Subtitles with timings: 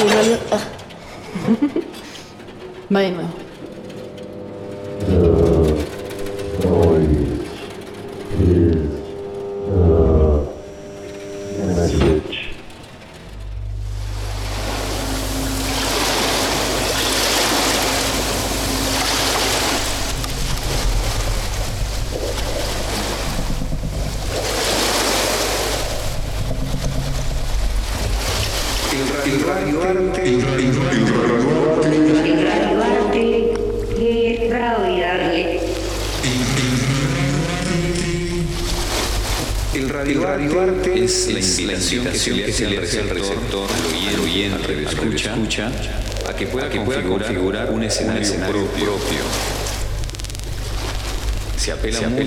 [0.08, 0.62] 没有啊，
[2.88, 3.49] 没有没有。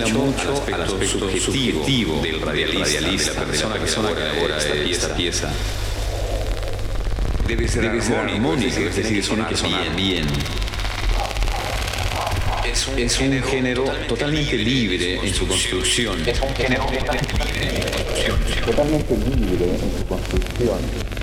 [0.01, 3.01] Apela, mucho, al aspecto, subjetivo, del radialista,
[3.45, 5.51] de la persona, que elabora esta pieza.
[7.47, 10.25] Debe ser, armónico, es decir, tiene que sonar bien.
[12.97, 16.27] Es un, género totalmente libre en su construcción.
[16.27, 18.65] Es un género totalmente libre en su construcción.
[18.65, 21.22] totalmente libre en su construcción.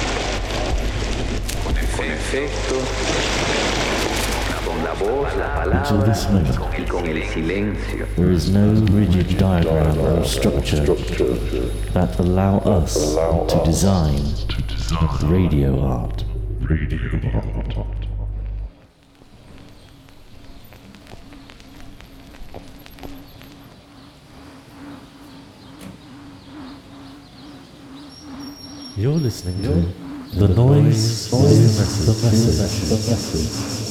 [2.29, 2.79] con
[4.65, 8.05] con la voz, la Until this palabra moment, y con el silencio.
[8.15, 10.85] there is no rigid diagram or structure
[11.93, 13.15] that allow us
[13.47, 14.21] to design
[15.23, 16.23] radio art.
[16.61, 16.99] Radio
[17.75, 18.07] art.
[28.97, 30.00] You're listening to
[30.33, 33.90] the noise, the message, the message.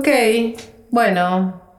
[0.00, 0.08] Ok,
[0.90, 1.69] bueno.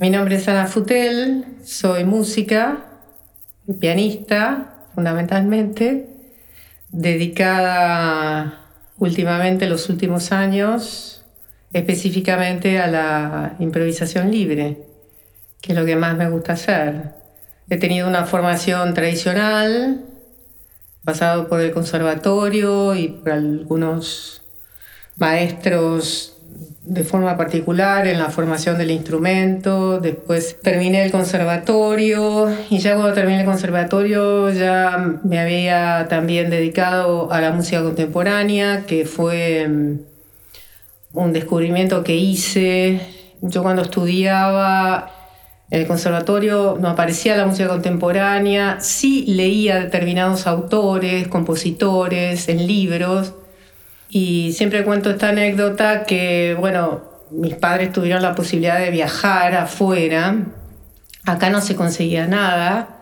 [0.00, 2.86] Mi nombre es Ana Futel, soy música,
[3.80, 6.08] pianista fundamentalmente,
[6.88, 8.64] dedicada
[8.96, 11.26] últimamente los últimos años
[11.74, 14.78] específicamente a la improvisación libre,
[15.60, 17.10] que es lo que más me gusta hacer.
[17.68, 20.06] He tenido una formación tradicional,
[21.04, 24.40] pasado por el conservatorio y por algunos
[25.18, 26.39] maestros
[26.90, 33.12] de forma particular en la formación del instrumento, después terminé el conservatorio y ya cuando
[33.14, 39.98] terminé el conservatorio ya me había también dedicado a la música contemporánea, que fue mm,
[41.12, 43.00] un descubrimiento que hice.
[43.40, 45.12] Yo cuando estudiaba
[45.70, 53.34] en el conservatorio no aparecía la música contemporánea, sí leía determinados autores, compositores en libros,
[54.10, 60.46] y siempre cuento esta anécdota que, bueno, mis padres tuvieron la posibilidad de viajar afuera,
[61.24, 62.96] acá no se conseguía nada,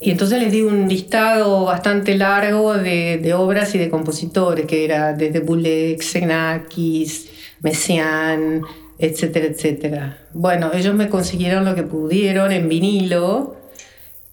[0.00, 4.84] y entonces les di un listado bastante largo de, de obras y de compositores, que
[4.84, 7.28] era desde Bulek, Xenakis,
[7.60, 8.62] Messiaen,
[8.98, 10.18] etcétera, etcétera.
[10.32, 13.56] Bueno, ellos me consiguieron lo que pudieron en vinilo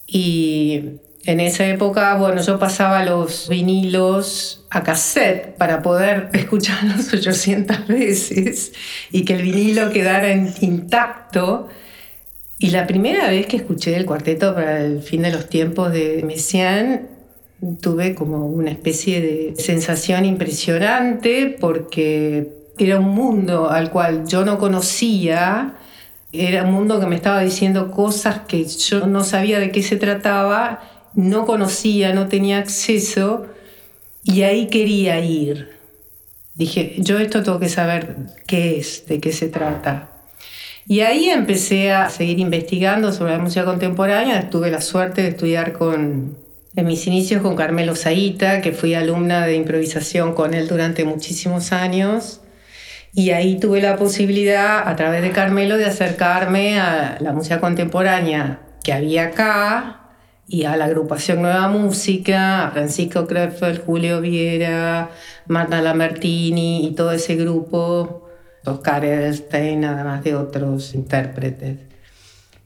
[0.08, 7.88] y en esa época, bueno, yo pasaba los vinilos a cassette para poder escucharlos 800
[7.88, 8.74] veces
[9.12, 11.70] y que el vinilo quedara intacto.
[12.58, 16.24] Y la primera vez que escuché el cuarteto para el fin de los tiempos de
[16.26, 17.08] Messiaen,
[17.80, 24.58] tuve como una especie de sensación impresionante porque era un mundo al cual yo no
[24.58, 25.76] conocía,
[26.32, 29.98] era un mundo que me estaba diciendo cosas que yo no sabía de qué se
[29.98, 33.48] trataba no conocía, no tenía acceso
[34.24, 35.70] y ahí quería ir.
[36.54, 38.16] Dije, yo esto tengo que saber
[38.46, 40.10] qué es, de qué se trata.
[40.88, 44.50] Y ahí empecé a seguir investigando sobre la música contemporánea.
[44.50, 46.38] Tuve la suerte de estudiar con,
[46.76, 51.72] en mis inicios con Carmelo Zaita, que fui alumna de improvisación con él durante muchísimos
[51.72, 52.42] años.
[53.14, 58.62] Y ahí tuve la posibilidad, a través de Carmelo, de acercarme a la música contemporánea
[58.84, 60.01] que había acá,
[60.52, 65.10] y a la agrupación Nueva Música, a Francisco Krefeld, Julio Viera,
[65.48, 68.28] Marta Lambertini y todo ese grupo,
[68.66, 71.78] Oscar Edelstein, además de otros intérpretes.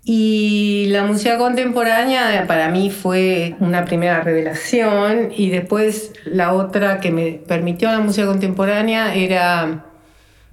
[0.04, 7.12] Y la música contemporánea para mí fue una primera revelación y después la otra que
[7.12, 9.86] me permitió la música contemporánea era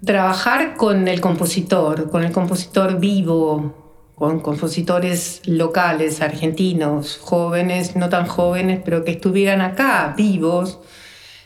[0.05, 3.82] trabajar con el compositor, con el compositor vivo,
[4.15, 10.79] con compositores locales, argentinos, jóvenes, no tan jóvenes, pero que estuvieran acá, vivos.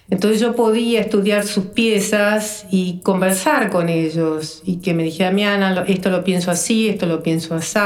[0.09, 5.45] Entonces yo podía estudiar sus piezas y conversar con ellos y que me dijera, mi
[5.45, 7.79] Ana, esto lo pienso así, esto lo pienso así.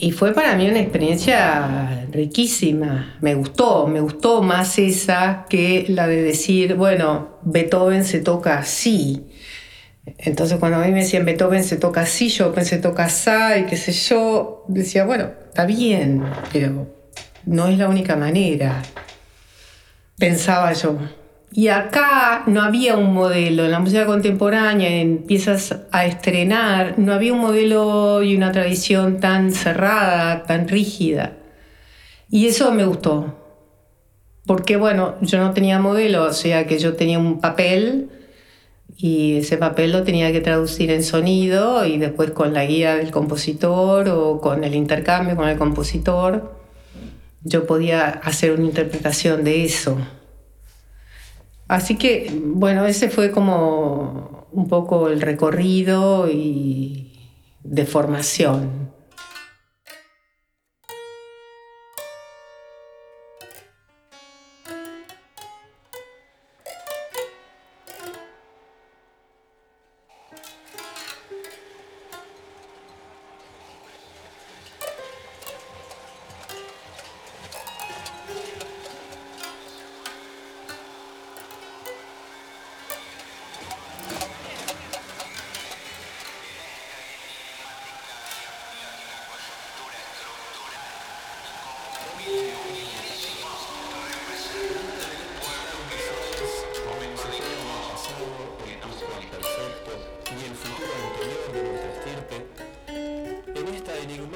[0.00, 3.16] Y fue para mí una experiencia riquísima.
[3.20, 9.26] Me gustó, me gustó más esa que la de decir, bueno, Beethoven se toca así.
[10.18, 13.64] Entonces cuando a mí me decían Beethoven se toca así, yo pensé toca así y
[13.64, 16.86] qué sé yo, decía, bueno, está bien, pero
[17.44, 18.82] no es la única manera.
[20.18, 20.98] Pensaba yo.
[21.50, 27.32] Y acá no había un modelo, en la música contemporánea empiezas a estrenar, no había
[27.32, 31.32] un modelo y una tradición tan cerrada, tan rígida.
[32.30, 33.34] Y eso me gustó,
[34.44, 38.10] porque bueno, yo no tenía modelo, o sea que yo tenía un papel
[39.00, 43.12] y ese papel lo tenía que traducir en sonido y después con la guía del
[43.12, 46.52] compositor o con el intercambio con el compositor,
[47.44, 49.96] yo podía hacer una interpretación de eso.
[51.68, 57.30] Así que, bueno, ese fue como un poco el recorrido y
[57.62, 58.87] de formación.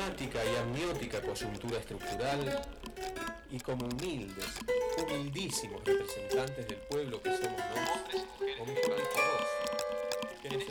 [0.03, 2.61] Y amniótica coyuntura estructural
[3.53, 4.47] y como humildes,
[4.99, 8.23] humildísimos representantes del pueblo que somos nosotros,
[10.43, 10.65] que nos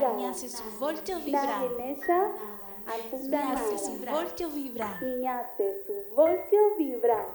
[0.00, 1.62] nada, ni hace sus voltios vibrar.
[1.76, 5.02] Ni hace sus voltios vibrar.
[5.02, 7.26] Ni hace sus voltios vibrar.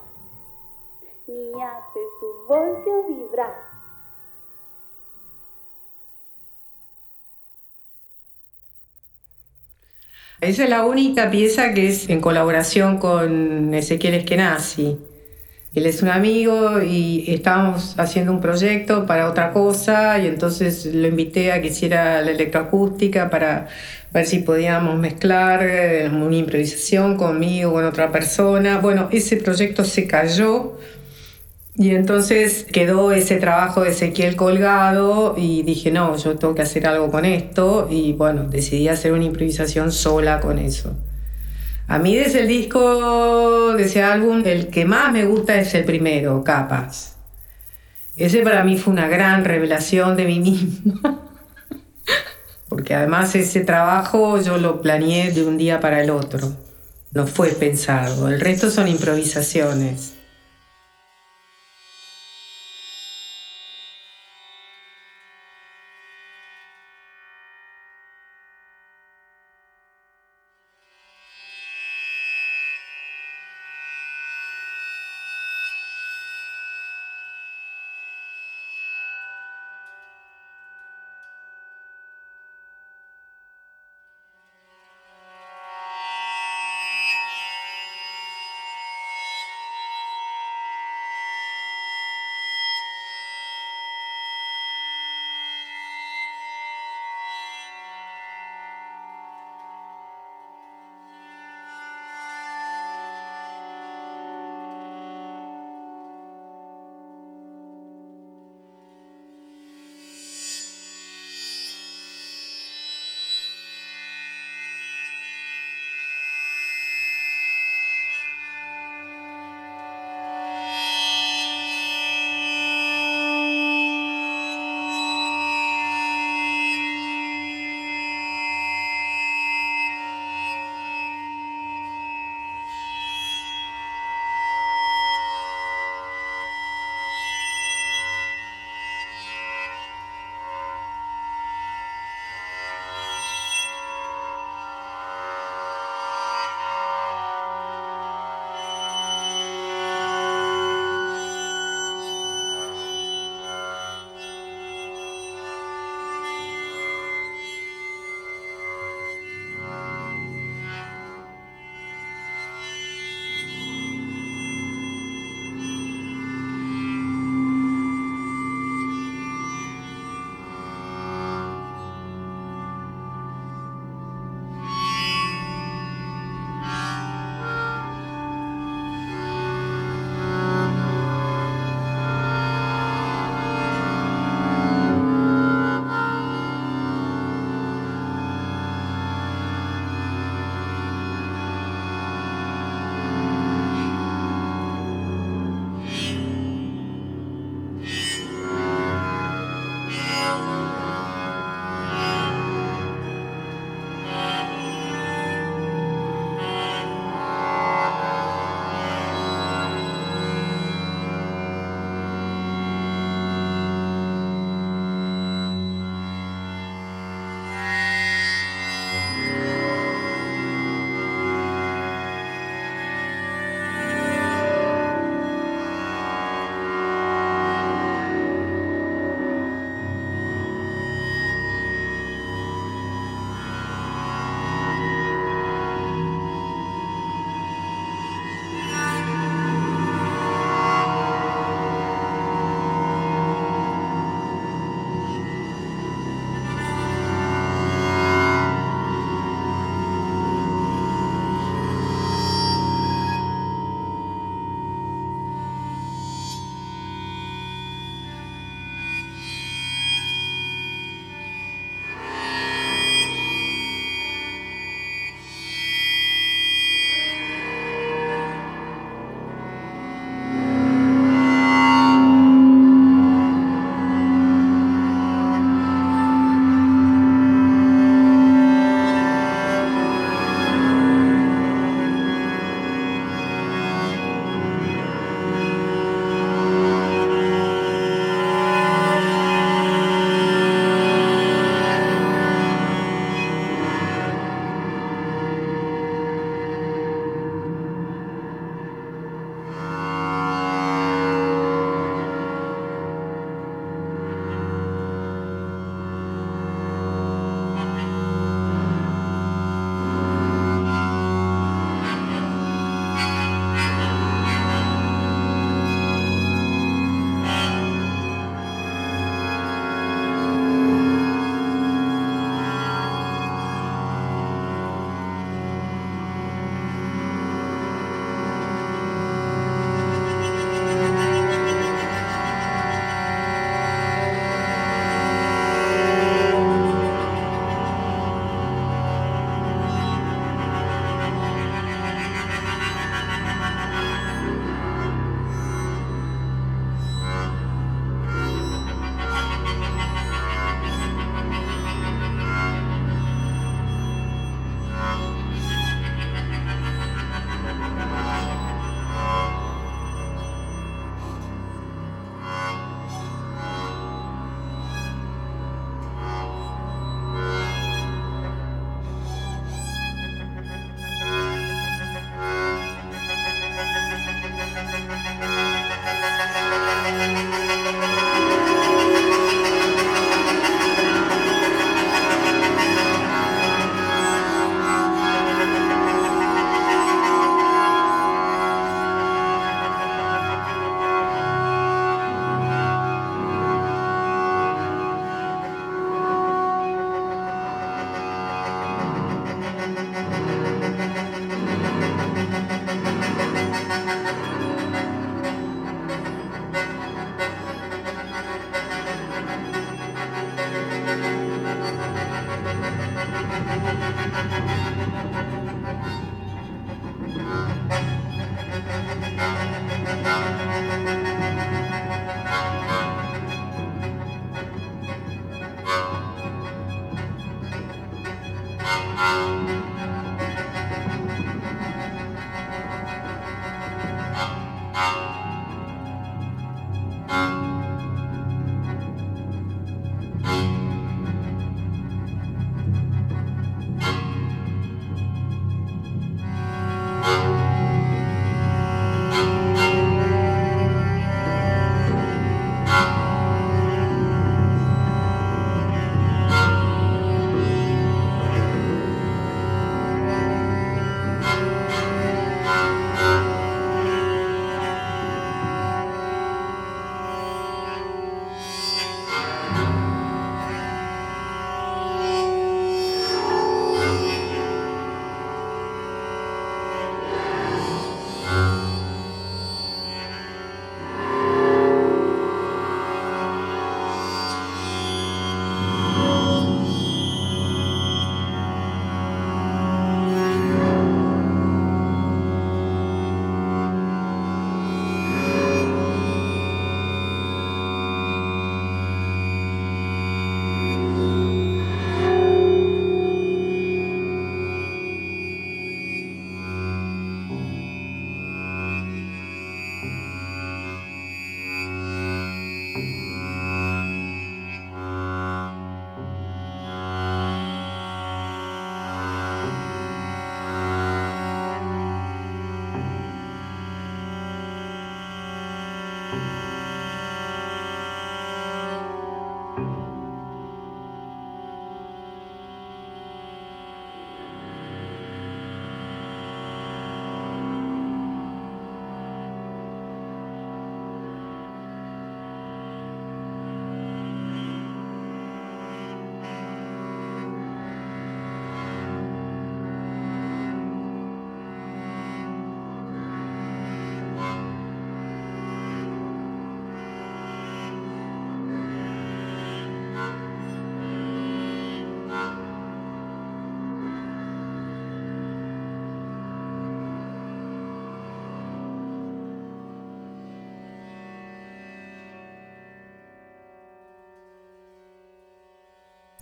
[1.27, 3.73] Ni hace sus voltios vibrar.
[10.41, 14.97] Esa es la única pieza que es en colaboración con Ezequiel Eskenazi.
[15.75, 21.07] Él es un amigo y estábamos haciendo un proyecto para otra cosa y entonces lo
[21.07, 23.67] invité a que hiciera la electroacústica para
[24.11, 28.77] ver si podíamos mezclar eh, una improvisación conmigo, con otra persona.
[28.77, 30.77] Bueno, ese proyecto se cayó
[31.75, 36.85] y entonces quedó ese trabajo de Ezequiel colgado y dije, no, yo tengo que hacer
[36.85, 40.95] algo con esto y bueno, decidí hacer una improvisación sola con eso.
[41.87, 45.83] A mí desde el disco, de ese álbum, el que más me gusta es el
[45.83, 47.15] primero, Capas.
[48.15, 51.19] Ese para mí fue una gran revelación de mí misma.
[52.69, 56.53] Porque además ese trabajo yo lo planeé de un día para el otro.
[57.11, 58.27] No fue pensado.
[58.27, 60.12] El resto son improvisaciones.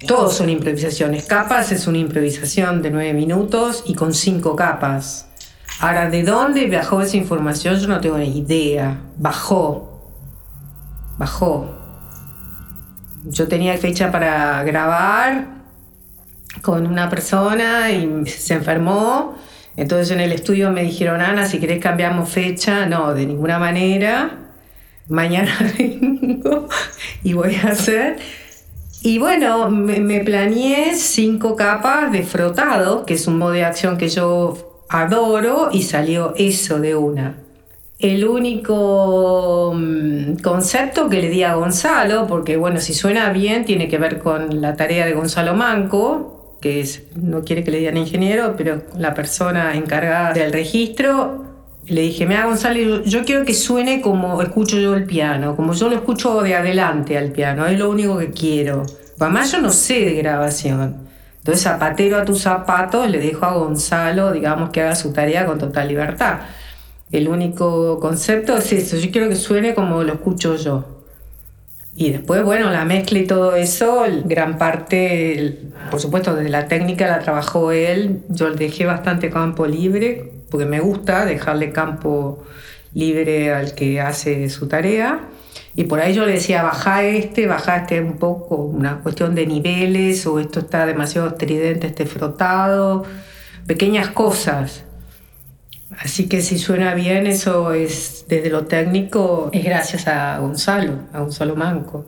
[0.08, 1.26] Todos son improvisaciones.
[1.26, 5.28] Capas es una improvisación de nueve minutos y con cinco capas.
[5.80, 7.80] Ahora, ¿de dónde bajó esa información?
[7.80, 9.00] Yo no tengo ni idea.
[9.18, 10.02] Bajó.
[11.18, 11.78] Bajó.
[13.26, 15.48] Yo tenía fecha para grabar
[16.62, 19.36] con una persona y se enfermó.
[19.76, 22.86] Entonces en el estudio me dijeron, Ana, si querés cambiamos fecha.
[22.88, 24.38] No, de ninguna manera.
[25.08, 26.68] Mañana vengo
[27.24, 28.18] y voy a hacer.
[29.04, 34.10] Y bueno, me, planeé cinco capas de frotado, que es un modo de acción que
[34.10, 37.38] yo adoro, y salió eso de una.
[37.98, 43.88] El único mm, concepto que le di a Gonzalo, porque bueno, si suena bien, tiene
[43.88, 47.98] que ver con la tarea de Gonzalo Manco, que es, no quiere que le digan
[47.98, 51.51] ingeniero, pero la persona encargada del registro,
[51.88, 55.90] le dije, mira Gonzalo, yo quiero que suene como escucho yo el piano, como yo
[55.90, 58.86] lo escucho de adelante al piano, es lo único que quiero.
[59.20, 61.10] Además yo no sé de grabación.
[61.38, 65.58] Entonces zapatero a tus zapatos le dejo a Gonzalo, digamos, que haga su tarea con
[65.58, 66.40] total libertad.
[67.12, 71.02] El único concepto es eso, yo quiero que suene como lo escucho yo.
[71.96, 77.08] Y después, bueno, la mezcla y todo eso, gran parte, por supuesto, de la técnica
[77.08, 78.22] la trabajó él.
[78.30, 82.44] Yo le dejé bastante campo libre, porque me gusta dejarle campo
[82.94, 85.22] libre al que hace su tarea.
[85.76, 89.48] Y por ahí yo le decía, baja este, baja este un poco, una cuestión de
[89.48, 93.04] niveles, o esto está demasiado estridente, este frotado,
[93.66, 94.84] pequeñas cosas
[96.00, 101.20] Así que si suena bien, eso es desde lo técnico, es gracias a Gonzalo, a
[101.20, 102.06] Gonzalo Manco.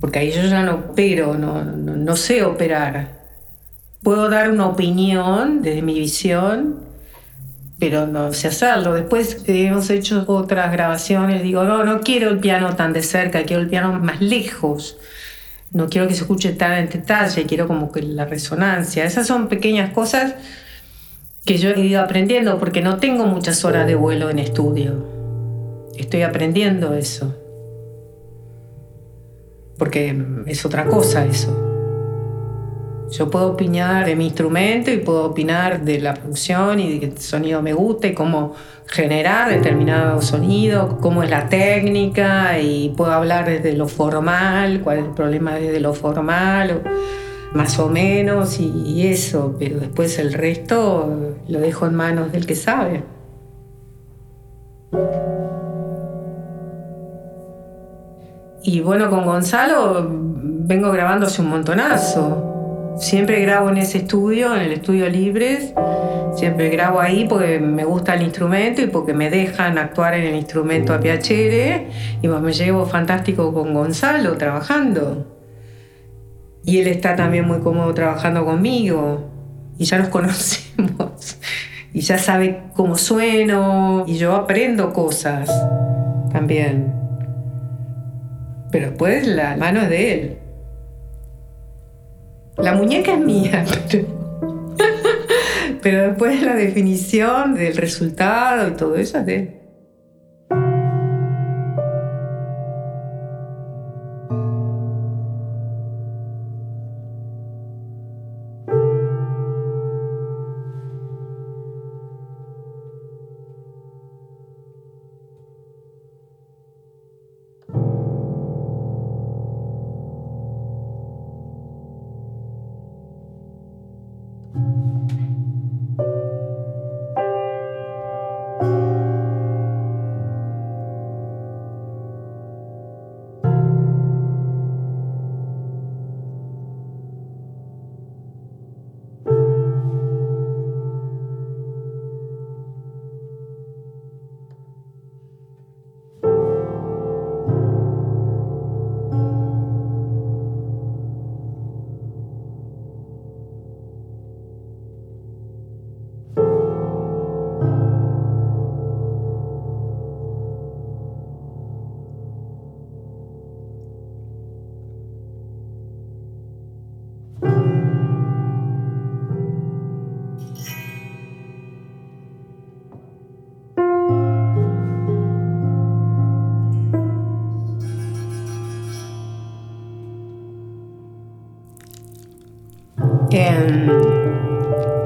[0.00, 3.24] Porque ahí yo ya no opero, no, no, no sé operar.
[4.02, 6.80] Puedo dar una opinión desde mi visión,
[7.78, 8.94] pero no sé hacerlo.
[8.94, 13.62] Después hemos hecho otras grabaciones, digo, no, no quiero el piano tan de cerca, quiero
[13.62, 14.96] el piano más lejos.
[15.72, 19.04] No quiero que se escuche tan en detalle, quiero como que la resonancia.
[19.04, 20.34] Esas son pequeñas cosas
[21.44, 25.04] que yo he ido aprendiendo porque no tengo muchas horas de vuelo en estudio.
[25.96, 27.34] Estoy aprendiendo eso.
[29.76, 31.73] Porque es otra cosa eso.
[33.10, 37.18] Yo puedo opinar de mi instrumento y puedo opinar de la producción y de el
[37.18, 38.54] sonido me guste, y cómo
[38.86, 45.04] generar determinado sonido, cómo es la técnica y puedo hablar desde lo formal, cuál es
[45.04, 46.82] el problema desde lo formal,
[47.52, 52.56] más o menos y, eso, pero después el resto lo dejo en manos del que
[52.56, 53.04] sabe.
[58.62, 62.53] Y bueno, con Gonzalo vengo grabando hace un montonazo.
[62.96, 65.74] Siempre grabo en ese estudio, en el estudio Libres.
[66.36, 70.36] Siempre grabo ahí porque me gusta el instrumento y porque me dejan actuar en el
[70.36, 71.88] instrumento a Piacere.
[72.22, 75.26] Y me llevo fantástico con Gonzalo trabajando.
[76.64, 79.30] Y él está también muy cómodo trabajando conmigo.
[79.76, 81.38] Y ya nos conocemos.
[81.92, 84.04] Y ya sabe cómo sueno.
[84.06, 85.50] Y yo aprendo cosas
[86.32, 86.94] también.
[88.70, 90.43] Pero después la mano es de él.
[92.56, 93.64] La muñeca es mía,
[95.82, 99.63] pero, después la definición del resultado y todo eso es de.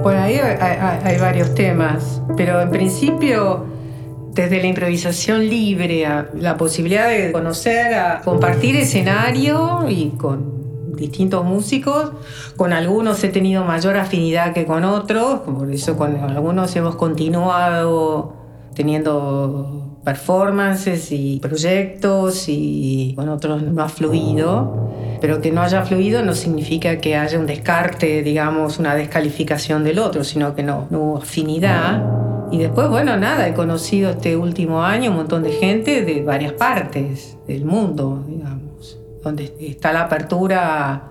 [0.03, 3.67] Por ahí hay, varios temas, pero en principio
[4.33, 11.45] desde la improvisación libre, a la posibilidad de conocer, a compartir escenario y con distintos
[11.45, 12.13] músicos.
[12.57, 18.35] Con algunos he tenido mayor afinidad que con otros, por eso con algunos hemos continuado
[18.75, 24.88] teniendo performances y proyectos y con otros no ha fluido.
[25.21, 29.99] Pero que no haya fluido no significa que haya un descarte, digamos, una descalificación del
[29.99, 32.03] otro, sino que no, no hubo afinidad.
[32.51, 36.53] Y después, bueno, nada, he conocido este último año un montón de gente de varias
[36.53, 41.09] partes del mundo, digamos, donde está la apertura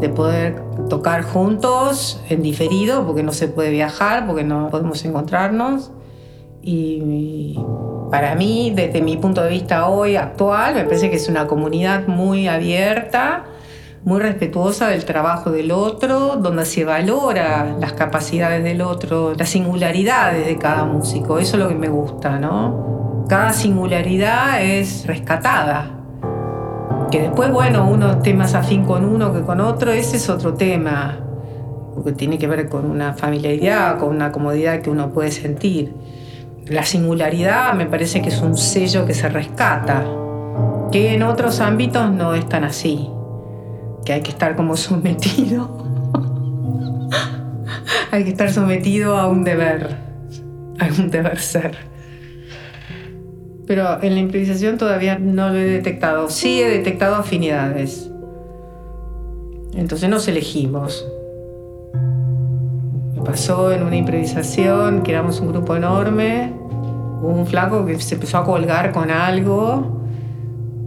[0.00, 5.92] de poder tocar juntos en diferido, porque no se puede viajar, porque no podemos encontrarnos.
[6.62, 7.56] Y
[8.12, 12.08] para mí, desde mi punto de vista hoy actual, me parece que es una comunidad
[12.08, 13.46] muy abierta,
[14.04, 20.44] muy respetuosa del trabajo del otro, donde se valora las capacidades del otro, las singularidades
[20.44, 21.38] de cada músico.
[21.38, 23.24] Eso es lo que me gusta, ¿no?
[23.30, 25.86] Cada singularidad es rescatada.
[27.10, 30.52] Que después, bueno, uno esté más afín con uno que con otro, ese es otro
[30.52, 31.18] tema,
[31.94, 35.94] porque tiene que ver con una familiaridad, con una comodidad que uno puede sentir.
[36.66, 40.04] La singularidad me parece que es un sello que se rescata,
[40.92, 43.10] que en otros ámbitos no es tan así,
[44.04, 45.68] que hay que estar como sometido,
[48.12, 49.96] hay que estar sometido a un deber,
[50.78, 51.76] a un deber ser.
[53.66, 56.28] Pero en la improvisación todavía no lo he detectado.
[56.28, 58.10] Sí he detectado afinidades.
[59.74, 61.06] Entonces nos elegimos.
[63.24, 66.52] Pasó en una improvisación, que éramos un grupo enorme,
[67.22, 70.00] hubo un flaco que se empezó a colgar con algo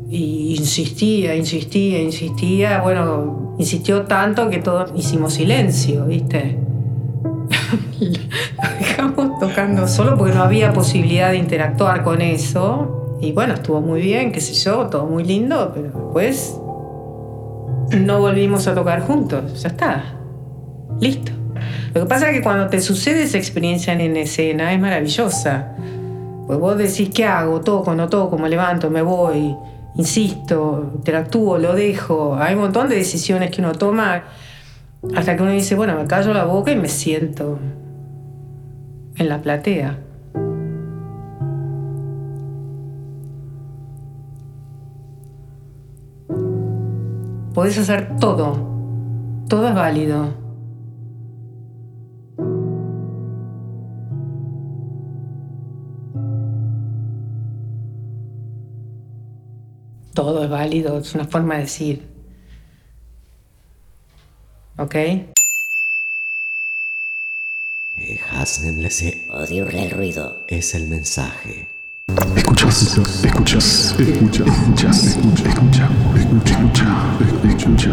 [0.09, 2.81] y insistía, insistía, insistía.
[2.81, 6.59] Bueno, insistió tanto que todos hicimos silencio, ¿viste?
[7.99, 13.17] Lo dejamos tocando solo porque no había posibilidad de interactuar con eso.
[13.21, 16.59] Y bueno, estuvo muy bien, qué sé yo, todo muy lindo, pero después
[17.97, 19.61] no volvimos a tocar juntos.
[19.61, 20.03] Ya está.
[20.99, 21.31] Listo.
[21.95, 25.77] Lo que pasa es que cuando te sucede esa experiencia en escena es maravillosa.
[26.45, 27.61] Pues vos decís, ¿qué hago?
[27.61, 29.55] Toco, no toco, me levanto, me voy,
[29.95, 32.35] insisto, interactúo, lo dejo.
[32.35, 34.25] Hay un montón de decisiones que uno toma
[35.15, 37.59] hasta que uno dice, bueno, me callo la boca y me siento
[39.15, 39.97] en la platea.
[47.53, 48.57] Podés hacer todo.
[49.47, 50.44] Todo es válido.
[60.15, 62.01] Todo es válido, es una forma de decir.
[64.77, 64.95] ¿Ok?
[69.29, 70.43] Odio el ruido.
[70.47, 71.69] Es el mensaje.
[72.35, 76.95] Escuchas, escuchas, escuchas, escuchas, escucha, escucha, escucha,
[77.25, 77.91] escucha,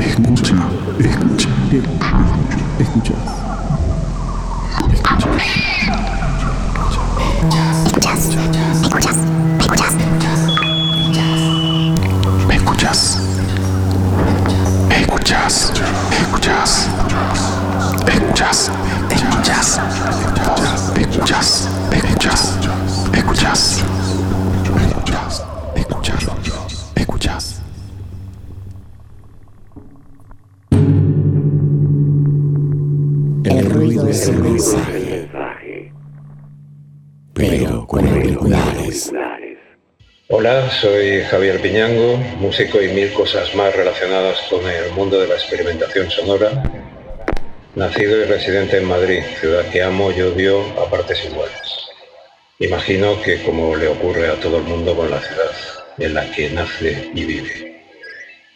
[0.00, 0.56] escucha,
[0.98, 1.48] escucha, escucha,
[2.78, 3.45] escuchas,
[40.80, 46.10] soy Javier Piñango, músico y mil cosas más relacionadas con el mundo de la experimentación
[46.10, 46.50] sonora.
[47.74, 51.60] Nacido y residente en Madrid, ciudad que amo y odio a partes iguales.
[52.58, 55.52] Imagino que como le ocurre a todo el mundo con la ciudad
[55.98, 57.82] en la que nace y vive.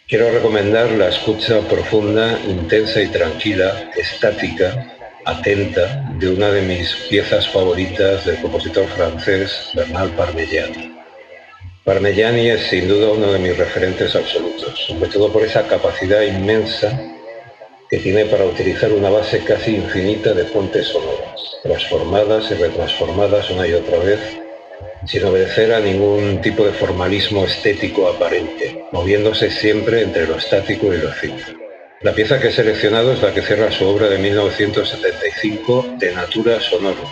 [0.07, 4.93] Quiero recomendar la escucha profunda, intensa y tranquila, estática,
[5.25, 10.90] atenta, de una de mis piezas favoritas del compositor francés Bernal Parmigiani.
[11.83, 16.95] Parmigiani es sin duda uno de mis referentes absolutos, sobre todo por esa capacidad inmensa
[17.89, 23.67] que tiene para utilizar una base casi infinita de fuentes sonoras, transformadas y retransformadas una
[23.67, 24.19] y otra vez,
[25.07, 30.97] sin obedecer a ningún tipo de formalismo estético aparente, moviéndose siempre entre lo estático y
[30.97, 31.57] lo efímero.
[32.01, 36.61] La pieza que he seleccionado es la que cierra su obra de 1975, De Natura
[36.61, 37.09] Sonoro,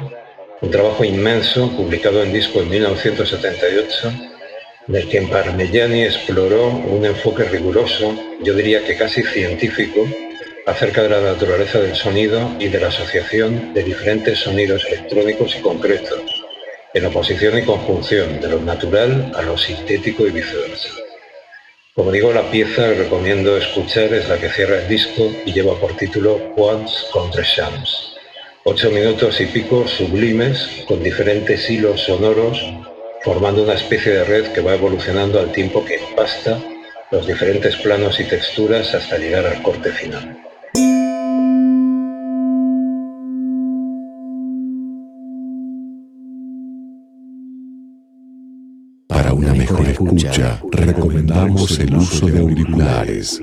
[0.62, 4.29] un trabajo inmenso publicado en disco en 1978
[4.90, 8.12] del que Parmigiani exploró un enfoque riguroso,
[8.42, 10.08] yo diría que casi científico,
[10.66, 15.62] acerca de la naturaleza del sonido y de la asociación de diferentes sonidos electrónicos y
[15.62, 16.44] concretos,
[16.96, 20.90] en oposición y conjunción de lo natural a lo sintético y viceversa.
[21.94, 25.80] Como digo, la pieza que recomiendo escuchar es la que cierra el disco y lleva
[25.80, 28.16] por título Quants contre Shams.
[28.64, 32.60] Ocho minutos y pico sublimes con diferentes hilos sonoros
[33.24, 36.60] formando una especie de red que va evolucionando al tiempo que empasta
[37.12, 40.38] los diferentes planos y texturas hasta llegar al corte final.
[49.08, 53.42] Para una mejor escucha, recomendamos el uso de auriculares.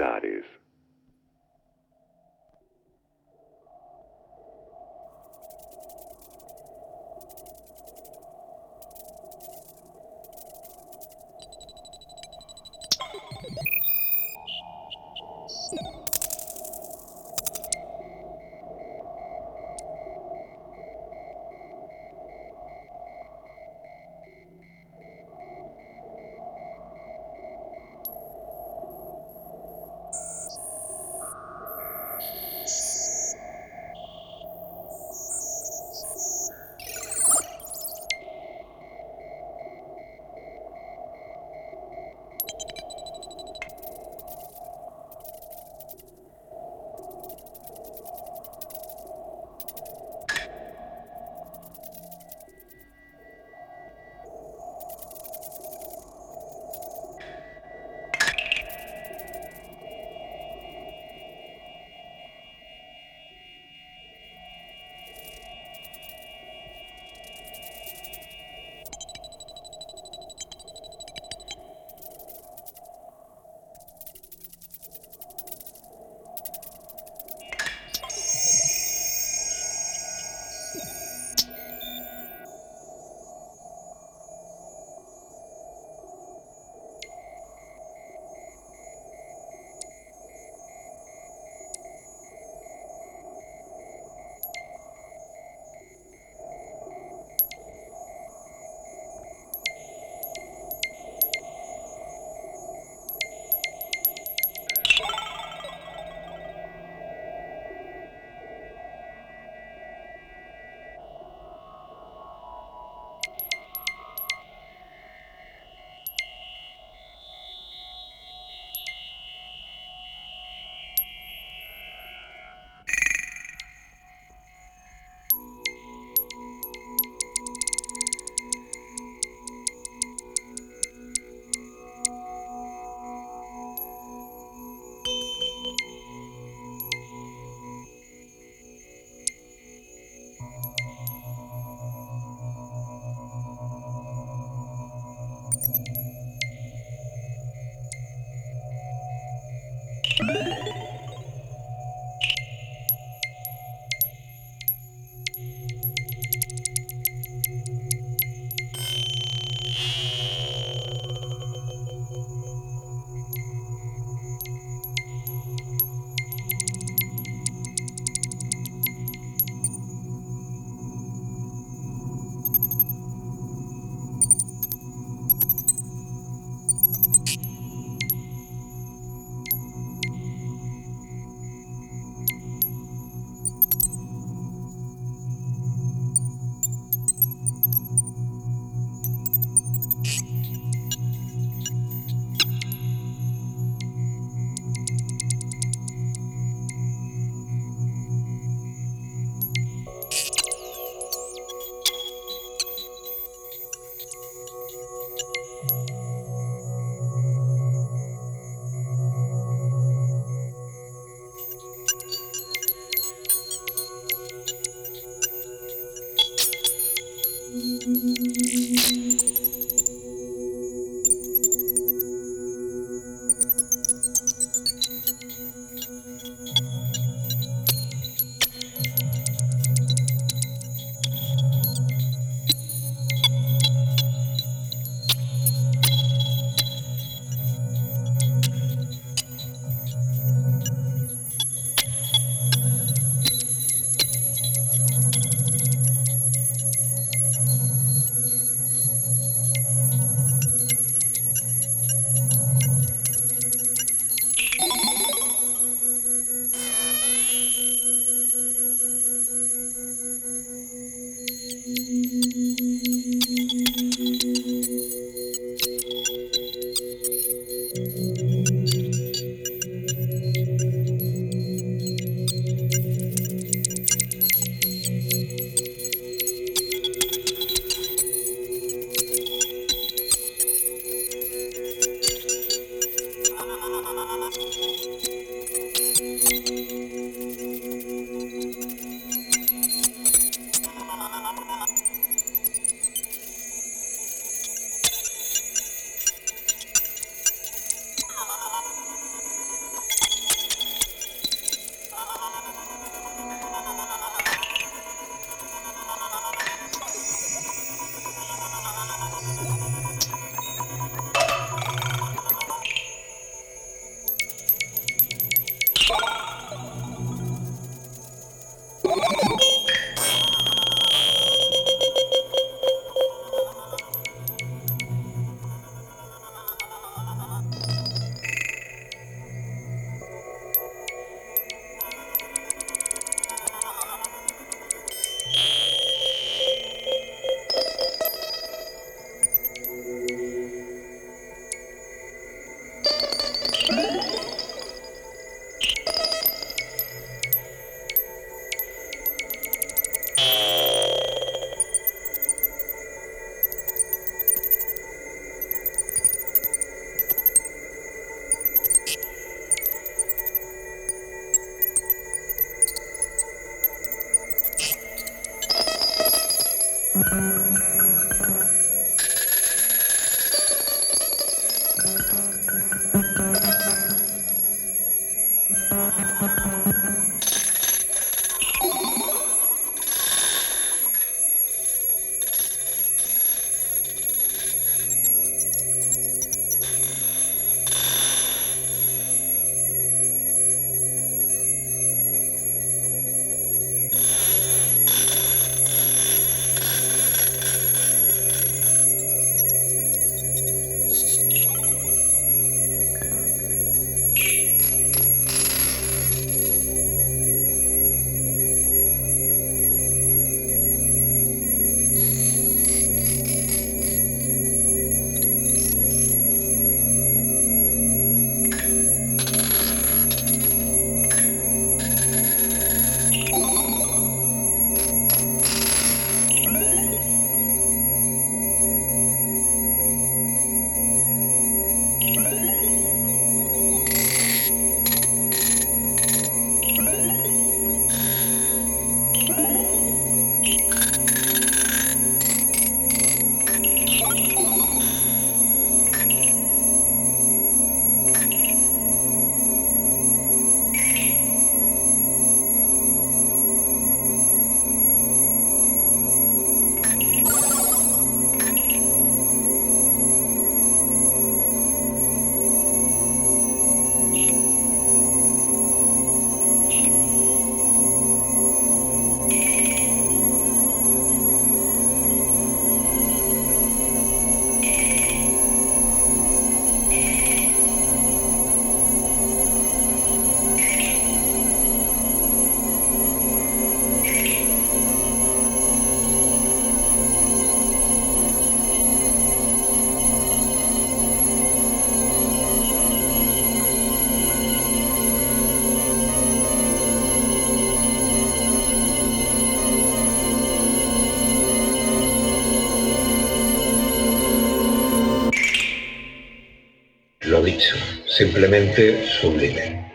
[508.16, 509.92] Simplemente sublime.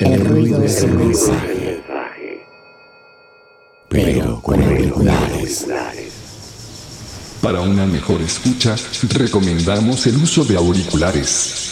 [0.00, 1.82] El ruido es el mensaje,
[3.88, 5.66] pero con auriculares.
[7.42, 8.74] Para una mejor escucha,
[9.10, 11.62] recomendamos el uso de auriculares.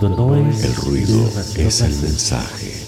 [0.00, 2.87] El ruido es el mensaje.